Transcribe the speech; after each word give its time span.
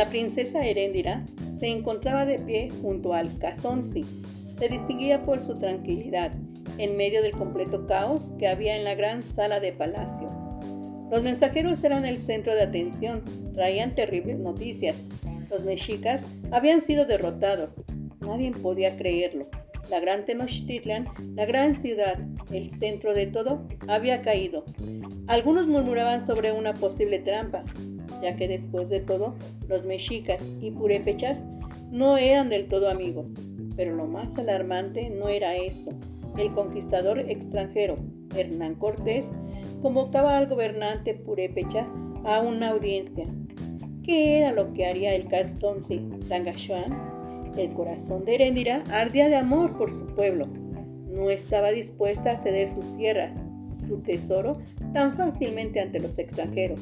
La 0.00 0.08
princesa 0.08 0.64
Heréndira 0.64 1.26
se 1.58 1.66
encontraba 1.68 2.24
de 2.24 2.38
pie 2.38 2.72
junto 2.80 3.12
al 3.12 3.36
Cazonzi. 3.36 4.02
Se 4.58 4.70
distinguía 4.70 5.26
por 5.26 5.44
su 5.44 5.58
tranquilidad 5.58 6.32
en 6.78 6.96
medio 6.96 7.20
del 7.20 7.32
completo 7.32 7.86
caos 7.86 8.32
que 8.38 8.48
había 8.48 8.78
en 8.78 8.84
la 8.84 8.94
gran 8.94 9.22
sala 9.22 9.60
de 9.60 9.74
palacio. 9.74 10.26
Los 11.10 11.22
mensajeros 11.22 11.84
eran 11.84 12.06
el 12.06 12.22
centro 12.22 12.54
de 12.54 12.62
atención, 12.62 13.22
traían 13.52 13.94
terribles 13.94 14.38
noticias. 14.38 15.10
Los 15.50 15.64
mexicas 15.64 16.26
habían 16.50 16.80
sido 16.80 17.04
derrotados. 17.04 17.84
Nadie 18.20 18.52
podía 18.52 18.96
creerlo. 18.96 19.50
La 19.90 20.00
gran 20.00 20.24
Tenochtitlan, 20.24 21.08
la 21.34 21.44
gran 21.44 21.78
ciudad, 21.78 22.18
el 22.50 22.70
centro 22.70 23.12
de 23.12 23.26
todo, 23.26 23.66
había 23.86 24.22
caído. 24.22 24.64
Algunos 25.26 25.66
murmuraban 25.66 26.24
sobre 26.26 26.52
una 26.52 26.72
posible 26.72 27.18
trampa, 27.18 27.64
ya 28.22 28.36
que 28.36 28.48
después 28.48 28.88
de 28.88 29.00
todo, 29.00 29.34
los 29.68 29.84
mexicas 29.84 30.42
y 30.60 30.70
purépechas 30.70 31.46
no 31.90 32.16
eran 32.16 32.48
del 32.48 32.66
todo 32.66 32.90
amigos. 32.90 33.26
Pero 33.76 33.94
lo 33.94 34.06
más 34.06 34.38
alarmante 34.38 35.10
no 35.10 35.28
era 35.28 35.56
eso. 35.56 35.90
El 36.38 36.52
conquistador 36.52 37.18
extranjero, 37.18 37.96
Hernán 38.36 38.76
Cortés, 38.76 39.32
convocaba 39.82 40.36
al 40.36 40.48
gobernante 40.48 41.14
purépecha 41.14 41.86
a 42.24 42.40
una 42.40 42.70
audiencia. 42.70 43.26
¿Qué 44.02 44.38
era 44.38 44.52
lo 44.52 44.72
que 44.72 44.86
haría 44.86 45.14
el 45.14 45.28
Katzonzi 45.28 45.98
Tangashuan? 46.28 47.10
El 47.56 47.72
corazón 47.72 48.24
de 48.24 48.36
Heréndira 48.36 48.84
ardía 48.90 49.28
de 49.28 49.36
amor 49.36 49.76
por 49.76 49.90
su 49.90 50.06
pueblo. 50.06 50.46
No 51.08 51.30
estaba 51.30 51.72
dispuesta 51.72 52.32
a 52.32 52.42
ceder 52.42 52.72
sus 52.72 52.96
tierras, 52.96 53.32
su 53.86 53.98
tesoro, 53.98 54.54
tan 54.92 55.16
fácilmente 55.16 55.80
ante 55.80 55.98
los 55.98 56.18
extranjeros. 56.18 56.80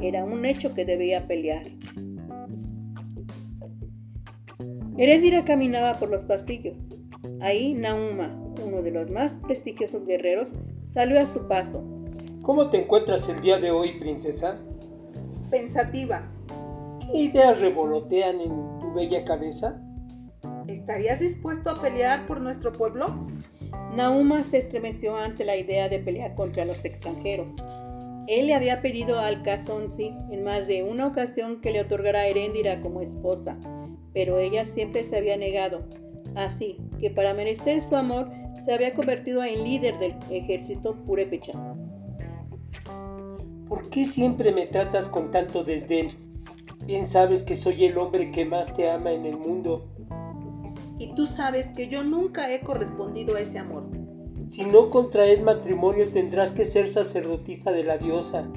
Era 0.00 0.24
un 0.24 0.44
hecho 0.44 0.74
que 0.74 0.84
debía 0.84 1.26
pelear. 1.26 1.66
Heréndira 4.96 5.44
caminaba 5.44 5.94
por 5.94 6.10
los 6.10 6.24
pasillos. 6.24 6.78
Ahí 7.40 7.74
Nauma, 7.74 8.34
uno 8.64 8.82
de 8.82 8.90
los 8.90 9.10
más 9.10 9.38
prestigiosos 9.38 10.06
guerreros, 10.06 10.48
salió 10.84 11.20
a 11.20 11.26
su 11.26 11.48
paso. 11.48 11.82
¿Cómo 12.42 12.70
te 12.70 12.82
encuentras 12.82 13.28
el 13.28 13.40
día 13.40 13.58
de 13.58 13.70
hoy, 13.70 13.98
princesa? 13.98 14.58
Pensativa. 15.50 16.30
¿Qué 17.00 17.18
ideas 17.18 17.60
revolotean 17.60 18.40
en 18.40 18.78
tu 18.80 18.92
bella 18.94 19.24
cabeza? 19.24 19.80
¿Estarías 20.68 21.20
dispuesto 21.20 21.70
a 21.70 21.80
pelear 21.80 22.26
por 22.26 22.40
nuestro 22.40 22.72
pueblo? 22.72 23.26
Nauma 23.94 24.44
se 24.44 24.58
estremeció 24.58 25.16
ante 25.16 25.44
la 25.44 25.56
idea 25.56 25.88
de 25.88 25.98
pelear 25.98 26.34
contra 26.34 26.64
los 26.64 26.84
extranjeros. 26.84 27.50
Él 28.26 28.46
le 28.46 28.54
había 28.54 28.80
pedido 28.80 29.18
al 29.18 29.42
Cazonzi 29.42 30.14
en 30.30 30.44
más 30.44 30.66
de 30.66 30.82
una 30.82 31.06
ocasión 31.06 31.60
que 31.60 31.70
le 31.70 31.80
otorgara 31.80 32.20
a 32.20 32.26
Heréndira 32.26 32.80
como 32.80 33.02
esposa, 33.02 33.58
pero 34.12 34.38
ella 34.38 34.64
siempre 34.64 35.04
se 35.04 35.16
había 35.16 35.36
negado. 35.36 35.86
Así 36.34 36.78
que 37.00 37.10
para 37.10 37.34
merecer 37.34 37.82
su 37.82 37.96
amor 37.96 38.30
se 38.64 38.72
había 38.72 38.94
convertido 38.94 39.44
en 39.44 39.64
líder 39.64 39.98
del 39.98 40.14
ejército 40.30 40.96
purépecha. 41.04 41.52
¿Por 43.68 43.88
qué 43.90 44.06
siempre 44.06 44.52
me 44.52 44.66
tratas 44.66 45.08
con 45.08 45.30
tanto 45.30 45.64
desdén? 45.64 46.08
Bien 46.86 47.08
sabes 47.08 47.42
que 47.42 47.56
soy 47.56 47.84
el 47.84 47.98
hombre 47.98 48.30
que 48.30 48.44
más 48.44 48.72
te 48.74 48.90
ama 48.90 49.12
en 49.12 49.26
el 49.26 49.36
mundo 49.36 49.94
y 50.98 51.14
tú 51.14 51.26
sabes 51.26 51.66
que 51.72 51.88
yo 51.88 52.04
nunca 52.04 52.52
he 52.52 52.60
correspondido 52.60 53.36
a 53.36 53.40
ese 53.40 53.58
amor. 53.58 53.84
Si 54.54 54.64
no 54.64 54.88
contraes 54.88 55.42
matrimonio 55.42 56.06
tendrás 56.12 56.52
que 56.52 56.64
ser 56.64 56.88
sacerdotisa 56.88 57.72
de 57.72 57.82
la 57.82 57.98
diosa, 57.98 58.48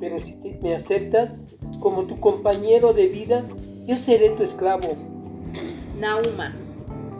pero 0.00 0.18
si 0.18 0.40
me 0.62 0.74
aceptas 0.74 1.40
como 1.78 2.04
tu 2.04 2.18
compañero 2.20 2.94
de 2.94 3.08
vida, 3.08 3.44
yo 3.86 3.98
seré 3.98 4.30
tu 4.30 4.44
esclavo. 4.44 4.96
Nauma, 6.00 6.56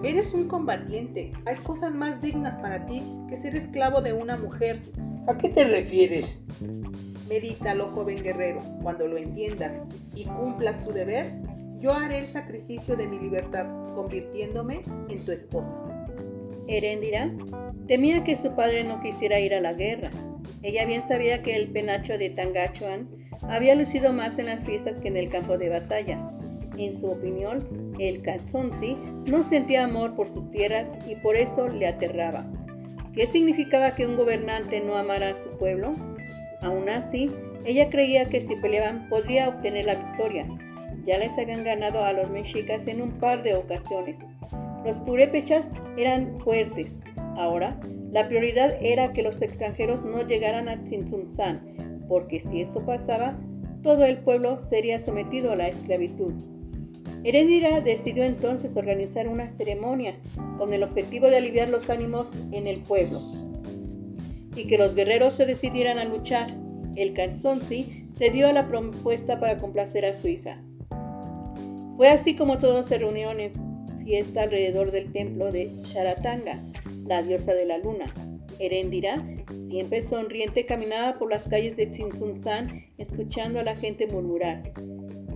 eres 0.03 0.33
un 0.33 0.49
combatiente. 0.49 1.31
Hay 1.45 1.57
cosas 1.57 1.95
más 1.95 2.23
dignas 2.23 2.55
para 2.55 2.87
ti 2.87 3.03
que 3.29 3.37
ser 3.37 3.55
esclavo 3.55 4.01
de 4.01 4.15
una 4.15 4.39
mujer. 4.39 4.81
¿A 5.27 5.37
qué 5.37 5.51
te 5.51 5.65
refieres? 5.65 6.47
Medítalo, 7.29 7.89
joven 7.89 8.23
guerrero. 8.23 8.63
Cuando 8.83 9.09
lo 9.09 9.19
entiendas 9.19 9.75
y 10.15 10.25
cumplas 10.25 10.87
tu 10.87 10.93
deber, 10.93 11.31
yo 11.81 11.93
haré 11.93 12.21
el 12.21 12.27
sacrificio 12.27 12.97
de 12.97 13.09
mi 13.09 13.19
libertad, 13.19 13.67
convirtiéndome 13.95 14.81
en 15.11 15.23
tu 15.23 15.33
esposa. 15.33 15.92
Heréndira 16.69 17.31
temía 17.87 18.25
que 18.25 18.37
su 18.37 18.55
padre 18.55 18.85
no 18.85 19.01
quisiera 19.01 19.41
ir 19.41 19.55
a 19.55 19.61
la 19.61 19.73
guerra. 19.73 20.11
Ella 20.63 20.85
bien 20.87 21.03
sabía 21.03 21.43
que 21.43 21.57
el 21.57 21.69
penacho 21.69 22.19
de 22.19 22.31
Tangachuan 22.31 23.09
había 23.49 23.75
lucido 23.75 24.13
más 24.13 24.39
en 24.39 24.47
las 24.47 24.65
fiestas 24.65 25.01
que 25.01 25.09
en 25.09 25.17
el 25.17 25.29
campo 25.29 25.59
de 25.59 25.69
batalla. 25.69 26.31
En 26.79 26.97
su 26.97 27.11
opinión, 27.11 27.95
el 27.99 28.23
Katsonsi 28.23 28.97
no 29.27 29.47
sentía 29.49 29.85
amor 29.85 30.15
por 30.15 30.33
sus 30.33 30.51
tierras 30.51 30.89
y 31.09 31.17
por 31.17 31.37
eso 31.37 31.69
le 31.69 31.87
aterraba. 31.87 32.47
¿Qué 33.13 33.27
significaba 33.27 33.95
que 33.95 34.07
un 34.07 34.17
gobernante 34.17 34.81
no 34.81 34.97
amara 34.97 35.31
a 35.31 35.43
su 35.43 35.51
pueblo? 35.59 35.95
Aún 36.63 36.89
así, 36.89 37.31
ella 37.65 37.91
creía 37.91 38.29
que 38.29 38.41
si 38.41 38.57
peleaban 38.57 39.09
podría 39.09 39.49
obtener 39.49 39.85
la 39.85 39.97
victoria, 39.97 40.47
ya 41.05 41.19
les 41.19 41.37
habían 41.39 41.65
ganado 41.65 42.05
a 42.05 42.13
los 42.13 42.31
mexicas 42.31 42.87
en 42.87 43.03
un 43.03 43.13
par 43.13 43.43
de 43.43 43.55
ocasiones. 43.55 44.17
Los 44.85 44.97
purépechas 45.01 45.75
eran 45.97 46.39
fuertes. 46.41 47.05
Ahora, 47.37 47.79
la 48.11 48.29
prioridad 48.29 48.77
era 48.81 49.13
que 49.13 49.23
los 49.23 49.41
extranjeros 49.41 50.05
no 50.05 50.27
llegaran 50.27 50.69
a 50.69 50.83
Tzintzuntzán, 50.83 52.05
porque 52.09 52.41
si 52.41 52.63
eso 52.63 52.85
pasaba, 52.85 53.39
todo 53.83 54.05
el 54.05 54.19
pueblo 54.19 54.59
sería 54.69 55.01
sometido 55.01 55.53
a 55.53 55.57
la 55.57 55.69
esclavitud. 55.69 56.35
Heréndira 57.25 57.81
decidió 57.81 58.25
entonces 58.25 58.77
organizar 58.77 59.29
una 59.29 59.49
ceremonia 59.49 60.15
con 60.59 60.73
el 60.73 60.83
objetivo 60.83 61.29
de 61.29 61.37
aliviar 61.37 61.69
los 61.69 61.89
ánimos 61.89 62.33
en 62.51 62.67
el 62.67 62.81
pueblo 62.81 63.21
y 64.57 64.67
que 64.67 64.79
los 64.79 64.95
guerreros 64.95 65.35
se 65.35 65.47
decidieran 65.47 65.99
a 65.99 66.05
luchar. 66.05 66.51
El 66.97 67.15
Kanzonzi 67.15 68.07
se 68.17 68.31
dio 68.31 68.49
a 68.49 68.53
la 68.53 68.67
propuesta 68.69 69.39
para 69.39 69.59
complacer 69.59 70.05
a 70.05 70.21
su 70.21 70.29
hija. 70.29 70.61
Fue 71.97 72.09
así 72.09 72.35
como 72.35 72.59
todos 72.59 72.89
se 72.89 72.99
reunieron 72.99 73.41
fiesta 74.05 74.43
alrededor 74.43 74.91
del 74.91 75.13
templo 75.13 75.53
de 75.53 75.71
Charatanga, 75.81 76.61
la 77.07 77.23
diosa 77.23 77.55
de 77.55 77.67
la 77.67 77.79
luna. 77.79 78.13
Heréndira, 78.59 79.25
siempre 79.69 80.03
sonriente, 80.05 80.67
caminaba 80.67 81.19
por 81.19 81.31
las 81.31 81.49
calles 81.49 81.77
de 81.77 81.87
Tzintzuntzán 81.87 82.87
escuchando 82.99 83.61
a 83.61 83.65
la 83.65 83.77
gente 83.77 84.07
murmurar. 84.07 84.63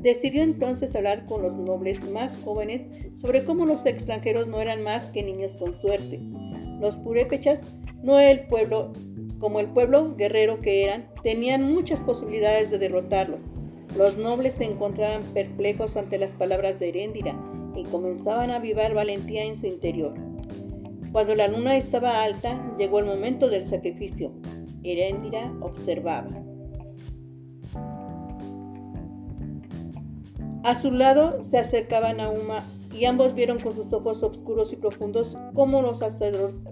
Decidió 0.01 0.43
entonces 0.43 0.95
hablar 0.95 1.27
con 1.27 1.43
los 1.43 1.55
nobles 1.57 2.05
más 2.11 2.39
jóvenes 2.45 2.83
sobre 3.21 3.45
cómo 3.45 3.67
los 3.67 3.87
extranjeros 3.87 4.47
no 4.47 4.61
eran 4.61 4.83
más 4.83 5.11
que 5.11 5.23
niños 5.23 5.57
con 5.57 5.77
suerte. 5.77 6.21
Los 6.81 6.97
purépechas, 6.97 7.61
no 8.03 8.21
el 8.21 8.47
pueblo, 8.47 8.93
como 9.41 9.59
el 9.59 9.69
pueblo 9.69 10.15
guerrero 10.17 10.61
que 10.61 10.85
eran, 10.85 11.09
tenían 11.23 11.63
muchas 11.63 12.01
posibilidades 12.01 12.71
de 12.71 12.79
derrotarlos. 12.79 13.41
Los 13.97 14.19
nobles 14.19 14.55
se 14.55 14.65
encontraban 14.65 15.23
perplejos 15.33 15.97
ante 15.97 16.19
las 16.19 16.31
palabras 16.33 16.79
de 16.79 16.91
Heréndira 16.91 17.35
y 17.77 17.85
comenzaban 17.85 18.51
a 18.51 18.57
avivar 18.57 18.95
valentía 18.95 19.45
en 19.45 19.57
su 19.57 19.67
interior. 19.67 20.15
Cuando 21.13 21.35
la 21.35 21.49
luna 21.49 21.77
estaba 21.77 22.23
alta, 22.23 22.75
llegó 22.79 22.99
el 22.99 23.07
momento 23.07 23.49
del 23.49 23.67
sacrificio. 23.67 24.33
Heréndira 24.83 25.53
observaba. 25.61 26.31
A 30.65 30.75
su 30.75 30.91
lado 30.91 31.43
se 31.45 31.59
acercaba 31.59 32.13
Nauma 32.13 32.67
y 32.93 33.05
ambos 33.05 33.35
vieron 33.35 33.61
con 33.61 33.75
sus 33.75 33.93
ojos 33.93 34.23
oscuros 34.23 34.73
y 34.73 34.77
profundos 34.77 35.37
cómo 35.55 35.83
los 35.83 35.99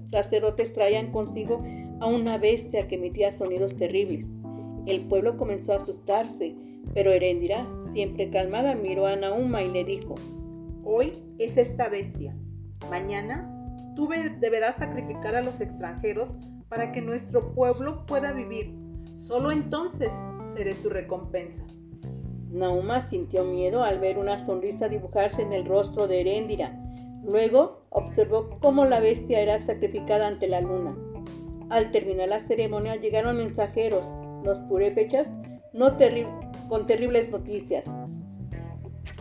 sacerdotes 0.06 0.72
traían 0.72 1.12
consigo 1.12 1.62
a 2.00 2.06
una 2.06 2.38
bestia 2.38 2.88
que 2.88 2.96
emitía 2.96 3.32
sonidos 3.32 3.76
terribles. 3.76 4.26
El 4.86 5.06
pueblo 5.06 5.36
comenzó 5.36 5.72
a 5.72 5.76
asustarse 5.76 6.56
pero 6.92 7.12
Heréndira, 7.12 7.66
siempre 7.92 8.30
calmada, 8.30 8.74
miró 8.74 9.06
a 9.06 9.16
Nauma 9.16 9.62
y 9.62 9.70
le 9.70 9.84
dijo, 9.84 10.16
Hoy 10.84 11.24
es 11.38 11.56
esta 11.56 11.88
bestia. 11.88 12.36
Mañana 12.90 13.50
tú 13.96 14.08
deberás 14.40 14.76
sacrificar 14.76 15.34
a 15.34 15.42
los 15.42 15.60
extranjeros 15.60 16.36
para 16.68 16.92
que 16.92 17.00
nuestro 17.00 17.54
pueblo 17.54 18.04
pueda 18.04 18.32
vivir. 18.32 18.74
Solo 19.16 19.50
entonces 19.50 20.10
seré 20.54 20.74
tu 20.74 20.90
recompensa. 20.90 21.64
Nauma 22.50 23.04
sintió 23.06 23.44
miedo 23.44 23.82
al 23.82 23.98
ver 23.98 24.18
una 24.18 24.44
sonrisa 24.44 24.88
dibujarse 24.88 25.42
en 25.42 25.52
el 25.52 25.64
rostro 25.64 26.06
de 26.06 26.20
Heréndira. 26.20 26.78
Luego 27.24 27.86
observó 27.88 28.58
cómo 28.60 28.84
la 28.84 29.00
bestia 29.00 29.40
era 29.40 29.58
sacrificada 29.58 30.28
ante 30.28 30.48
la 30.48 30.60
luna. 30.60 30.96
Al 31.70 31.90
terminar 31.92 32.28
la 32.28 32.40
ceremonia 32.40 32.96
llegaron 32.96 33.38
mensajeros. 33.38 34.04
Los 34.44 34.58
purépechas 34.64 35.26
no, 35.72 35.96
con 36.68 36.86
terribles 36.86 37.30
noticias. 37.30 37.86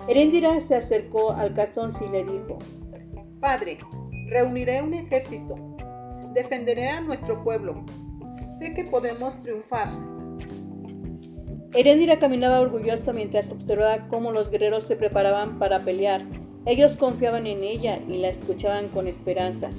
Heréndira 0.07 0.59
se 0.59 0.75
acercó 0.75 1.31
al 1.31 1.53
cazón 1.53 1.93
y 2.05 2.09
le 2.09 2.25
dijo, 2.25 2.59
Padre, 3.39 3.77
reuniré 4.27 4.81
un 4.81 4.93
ejército, 4.93 5.55
defenderé 6.33 6.89
a 6.89 7.01
nuestro 7.01 7.41
pueblo, 7.43 7.85
sé 8.59 8.73
que 8.73 8.83
podemos 8.83 9.39
triunfar. 9.39 9.87
Heréndira 11.73 12.19
caminaba 12.19 12.59
orgullosa 12.59 13.13
mientras 13.13 13.51
observaba 13.51 14.07
cómo 14.09 14.31
los 14.31 14.51
guerreros 14.51 14.83
se 14.83 14.95
preparaban 14.97 15.57
para 15.57 15.79
pelear. 15.79 16.21
Ellos 16.65 16.97
confiaban 16.97 17.47
en 17.47 17.63
ella 17.63 17.97
y 18.07 18.17
la 18.17 18.27
escuchaban 18.27 18.89
con 18.89 19.07
esperanza. 19.07 19.69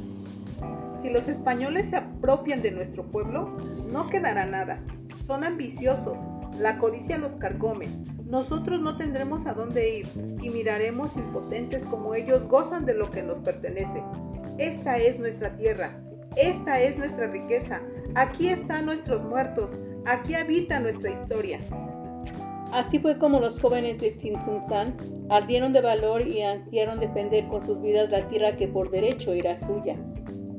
Si 0.98 1.10
los 1.10 1.28
españoles 1.28 1.90
se 1.90 1.96
apropian 1.96 2.62
de 2.62 2.70
nuestro 2.70 3.04
pueblo, 3.04 3.58
no 3.92 4.08
quedará 4.08 4.46
nada. 4.46 4.82
Son 5.14 5.44
ambiciosos, 5.44 6.18
la 6.58 6.78
codicia 6.78 7.18
los 7.18 7.32
carcome. 7.32 7.88
Nosotros 8.26 8.80
no 8.80 8.96
tendremos 8.96 9.46
a 9.46 9.52
dónde 9.52 9.98
ir 9.98 10.08
y 10.42 10.48
miraremos 10.50 11.16
impotentes 11.16 11.82
como 11.84 12.14
ellos 12.14 12.46
gozan 12.48 12.86
de 12.86 12.94
lo 12.94 13.10
que 13.10 13.22
nos 13.22 13.38
pertenece. 13.38 14.02
Esta 14.58 14.96
es 14.96 15.18
nuestra 15.18 15.54
tierra, 15.54 16.00
esta 16.36 16.80
es 16.80 16.96
nuestra 16.96 17.26
riqueza, 17.26 17.82
aquí 18.14 18.48
están 18.48 18.86
nuestros 18.86 19.24
muertos, 19.24 19.78
aquí 20.06 20.34
habita 20.34 20.80
nuestra 20.80 21.10
historia. 21.10 21.58
Así 22.72 22.98
fue 22.98 23.18
como 23.18 23.40
los 23.40 23.60
jóvenes 23.60 24.00
de 24.00 24.12
Tzintzuntzan 24.12 24.96
ardieron 25.30 25.72
de 25.72 25.80
valor 25.80 26.26
y 26.26 26.42
ansiaron 26.42 27.00
defender 27.00 27.46
con 27.48 27.64
sus 27.64 27.80
vidas 27.80 28.10
la 28.10 28.26
tierra 28.28 28.56
que 28.56 28.68
por 28.68 28.90
derecho 28.90 29.32
era 29.32 29.60
suya. 29.60 29.96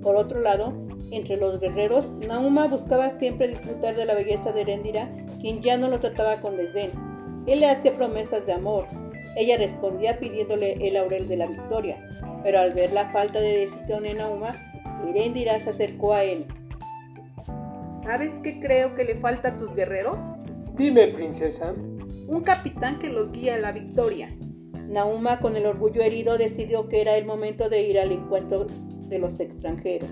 Por 0.01 0.15
otro 0.15 0.39
lado, 0.39 0.73
entre 1.11 1.37
los 1.37 1.59
guerreros, 1.59 2.11
Nauma 2.25 2.67
buscaba 2.67 3.09
siempre 3.09 3.47
disfrutar 3.47 3.95
de 3.95 4.05
la 4.05 4.13
belleza 4.13 4.51
de 4.51 4.61
Erendira, 4.61 5.09
quien 5.41 5.61
ya 5.61 5.77
no 5.77 5.87
lo 5.87 5.99
trataba 5.99 6.41
con 6.41 6.57
desdén. 6.57 7.14
Él 7.47 7.59
le 7.59 7.69
hacía 7.69 7.95
promesas 7.95 8.45
de 8.45 8.53
amor. 8.53 8.87
Ella 9.35 9.57
respondía 9.57 10.19
pidiéndole 10.19 10.87
el 10.87 10.93
laurel 10.93 11.27
de 11.27 11.37
la 11.37 11.47
victoria, 11.47 11.97
pero 12.43 12.59
al 12.59 12.73
ver 12.73 12.93
la 12.93 13.11
falta 13.11 13.39
de 13.39 13.65
decisión 13.65 14.05
en 14.05 14.17
Nauma, 14.17 14.55
Erendira 15.07 15.59
se 15.59 15.69
acercó 15.69 16.13
a 16.13 16.23
él. 16.23 16.45
¿Sabes 18.03 18.39
qué 18.43 18.59
creo 18.59 18.95
que 18.95 19.03
le 19.03 19.15
falta 19.15 19.49
a 19.49 19.57
tus 19.57 19.73
guerreros? 19.75 20.35
Dime, 20.75 21.07
princesa 21.07 21.73
un 22.27 22.41
capitán 22.41 22.97
que 22.99 23.09
los 23.09 23.31
guía 23.31 23.55
a 23.55 23.59
la 23.59 23.71
victoria. 23.71 24.35
Nauma, 24.87 25.39
con 25.39 25.55
el 25.55 25.65
orgullo 25.65 26.01
herido, 26.01 26.37
decidió 26.37 26.89
que 26.89 27.01
era 27.01 27.17
el 27.17 27.25
momento 27.25 27.69
de 27.69 27.83
ir 27.83 27.99
al 27.99 28.11
encuentro 28.11 28.65
de 28.65 29.19
los 29.19 29.39
extranjeros. 29.39 30.09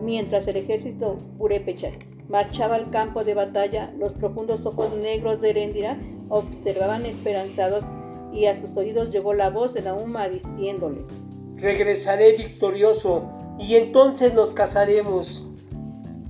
Mientras 0.00 0.48
el 0.48 0.56
ejército 0.56 1.18
purépecha 1.38 1.92
marchaba 2.28 2.74
al 2.74 2.90
campo 2.90 3.22
de 3.22 3.34
batalla, 3.34 3.92
los 3.98 4.14
profundos 4.14 4.66
ojos 4.66 4.96
negros 4.96 5.40
de 5.40 5.50
Erendira 5.50 5.98
observaban 6.28 7.06
esperanzados 7.06 7.84
y 8.32 8.46
a 8.46 8.56
sus 8.56 8.76
oídos 8.76 9.10
llegó 9.10 9.32
la 9.32 9.50
voz 9.50 9.74
de 9.74 9.82
Nauma 9.82 10.28
diciéndole: 10.28 11.04
Regresaré 11.56 12.32
victorioso 12.32 13.30
y 13.58 13.76
entonces 13.76 14.34
nos 14.34 14.52
casaremos. 14.52 15.48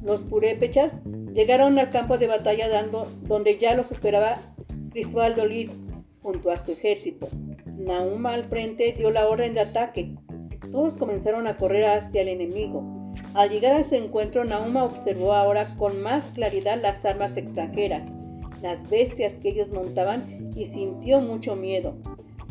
Los 0.02 0.20
purépechas 0.20 1.02
llegaron 1.32 1.78
al 1.78 1.90
campo 1.90 2.16
de 2.16 2.28
batalla 2.28 2.68
dando, 2.68 3.08
donde 3.22 3.58
ya 3.58 3.74
los 3.74 3.90
esperaba 3.90 4.40
Cristóbal 4.90 5.34
Lid 5.48 5.70
junto 6.22 6.50
a 6.50 6.58
su 6.58 6.72
ejército. 6.72 7.28
Nauma 7.66 8.34
al 8.34 8.44
frente 8.44 8.94
dio 8.96 9.10
la 9.10 9.28
orden 9.28 9.54
de 9.54 9.60
ataque. 9.60 10.14
Todos 10.70 10.96
comenzaron 10.96 11.46
a 11.46 11.56
correr 11.56 11.84
hacia 11.84 12.22
el 12.22 12.28
enemigo. 12.28 13.12
Al 13.34 13.50
llegar 13.50 13.72
a 13.72 13.80
ese 13.80 13.98
encuentro, 13.98 14.44
Nauma 14.44 14.84
observó 14.84 15.34
ahora 15.34 15.66
con 15.76 16.00
más 16.02 16.30
claridad 16.30 16.80
las 16.80 17.04
armas 17.04 17.36
extranjeras, 17.36 18.02
las 18.62 18.88
bestias 18.88 19.34
que 19.38 19.50
ellos 19.50 19.70
montaban 19.70 20.50
y 20.56 20.66
sintió 20.66 21.20
mucho 21.20 21.56
miedo. 21.56 21.94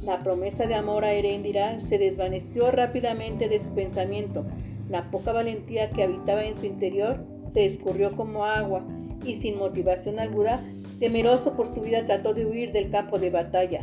La 0.03 0.19
promesa 0.19 0.67
de 0.67 0.75
amor 0.75 1.05
a 1.05 1.13
Erendira 1.13 1.79
se 1.79 1.97
desvaneció 1.97 2.71
rápidamente 2.71 3.49
de 3.49 3.63
su 3.63 3.73
pensamiento. 3.73 4.45
La 4.89 5.09
poca 5.09 5.33
valentía 5.33 5.89
que 5.89 6.03
habitaba 6.03 6.43
en 6.43 6.55
su 6.55 6.65
interior 6.65 7.25
se 7.51 7.65
escurrió 7.65 8.15
como 8.15 8.45
agua 8.45 8.85
y 9.25 9.35
sin 9.35 9.57
motivación 9.57 10.19
alguna 10.19 10.61
Temeroso 10.99 11.55
por 11.55 11.73
su 11.73 11.81
vida 11.81 12.05
trató 12.05 12.33
de 12.33 12.45
huir 12.45 12.71
del 12.71 12.89
campo 12.89 13.19
de 13.19 13.29
batalla, 13.29 13.81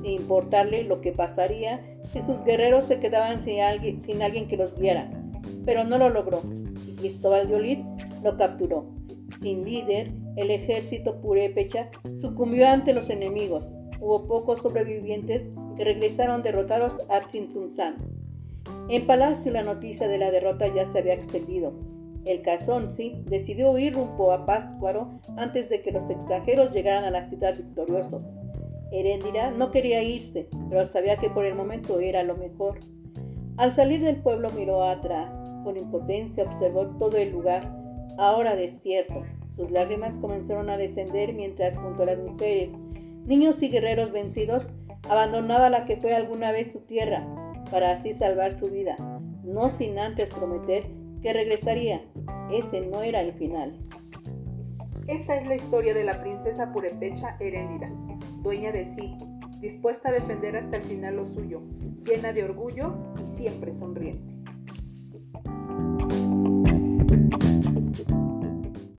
sin 0.00 0.12
importarle 0.12 0.84
lo 0.84 1.02
que 1.02 1.12
pasaría 1.12 1.82
si 2.10 2.22
sus 2.22 2.42
guerreros 2.42 2.84
se 2.84 3.00
quedaban 3.00 3.42
sin 3.42 3.60
alguien, 3.60 4.00
sin 4.00 4.22
alguien 4.22 4.48
que 4.48 4.56
los 4.56 4.74
guiara. 4.74 5.10
Pero 5.66 5.84
no 5.84 5.98
lo 5.98 6.08
logró 6.08 6.42
y 6.86 6.92
Cristóbal 6.96 7.48
de 7.48 7.56
Olid 7.56 7.78
lo 8.22 8.38
capturó. 8.38 8.93
Sin 9.44 9.64
líder, 9.64 10.10
el 10.36 10.50
ejército 10.50 11.20
purépecha 11.20 11.90
sucumbió 12.20 12.66
ante 12.66 12.92
los 12.92 13.10
enemigos. 13.10 13.72
Hubo 14.00 14.26
pocos 14.26 14.60
sobrevivientes 14.62 15.42
que 15.76 15.84
regresaron 15.84 16.42
derrotados 16.42 16.94
a 17.08 17.26
Tzintzuntzan. 17.26 17.96
En 18.88 19.06
Palacio 19.06 19.52
la 19.52 19.62
noticia 19.62 20.08
de 20.08 20.18
la 20.18 20.32
derrota 20.32 20.66
ya 20.74 20.90
se 20.90 20.98
había 20.98 21.14
extendido 21.14 21.74
el 22.24 22.40
Cazonzi 22.40 23.22
decidió 23.26 23.70
huir 23.70 23.94
rumbo 23.94 24.32
a 24.32 24.46
Páscuaro 24.46 25.20
antes 25.36 25.68
de 25.68 25.82
que 25.82 25.92
los 25.92 26.08
extranjeros 26.08 26.72
llegaran 26.72 27.04
a 27.04 27.10
la 27.10 27.24
ciudad 27.24 27.54
victoriosos. 27.54 28.24
Heréndira 28.92 29.50
no 29.50 29.70
quería 29.70 30.02
irse, 30.02 30.48
pero 30.70 30.86
sabía 30.86 31.16
que 31.16 31.28
por 31.28 31.44
el 31.44 31.54
momento 31.54 32.00
era 32.00 32.22
lo 32.22 32.36
mejor. 32.36 32.80
Al 33.56 33.74
salir 33.74 34.02
del 34.02 34.22
pueblo 34.22 34.50
miró 34.50 34.82
atrás. 34.82 35.30
Con 35.64 35.76
impotencia 35.76 36.44
observó 36.44 36.86
todo 36.98 37.16
el 37.16 37.32
lugar, 37.32 37.74
ahora 38.18 38.56
desierto. 38.56 39.22
Sus 39.54 39.70
lágrimas 39.70 40.18
comenzaron 40.18 40.68
a 40.68 40.76
descender 40.76 41.32
mientras 41.32 41.78
junto 41.78 42.02
a 42.02 42.06
las 42.06 42.18
mujeres, 42.18 42.70
niños 43.24 43.62
y 43.62 43.68
guerreros 43.68 44.10
vencidos, 44.10 44.64
abandonaba 45.08 45.70
la 45.70 45.84
que 45.84 45.96
fue 45.96 46.14
alguna 46.14 46.50
vez 46.50 46.72
su 46.72 46.80
tierra, 46.80 47.24
para 47.70 47.92
así 47.92 48.14
salvar 48.14 48.58
su 48.58 48.68
vida, 48.68 48.96
no 49.44 49.70
sin 49.70 49.98
antes 49.98 50.34
prometer 50.34 50.90
que 51.22 51.32
regresaría. 51.32 52.04
Ese 52.50 52.80
no 52.80 53.02
era 53.02 53.20
el 53.20 53.32
final. 53.34 53.78
Esta 55.06 55.36
es 55.36 55.46
la 55.46 55.54
historia 55.54 55.94
de 55.94 56.04
la 56.04 56.20
princesa 56.20 56.72
purepecha 56.72 57.36
Heréndira, 57.38 57.92
dueña 58.42 58.72
de 58.72 58.84
sí, 58.84 59.16
dispuesta 59.60 60.08
a 60.08 60.12
defender 60.12 60.56
hasta 60.56 60.78
el 60.78 60.82
final 60.82 61.16
lo 61.16 61.26
suyo, 61.26 61.62
llena 62.04 62.32
de 62.32 62.42
orgullo 62.42 63.14
y 63.18 63.22
siempre 63.22 63.72
sonriente. 63.72 64.33